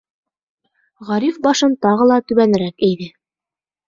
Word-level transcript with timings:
Ғариф 1.09 1.37
башын 1.47 1.75
тағы 1.87 2.07
ла 2.13 2.17
түбәнерәк 2.31 2.87
эйҙе. 2.89 3.11